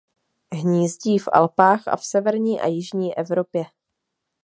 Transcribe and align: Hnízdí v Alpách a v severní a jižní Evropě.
Hnízdí 0.53 1.17
v 1.17 1.29
Alpách 1.33 1.87
a 1.87 1.95
v 1.95 2.05
severní 2.05 2.61
a 2.61 2.67
jižní 2.67 3.17
Evropě. 3.17 3.63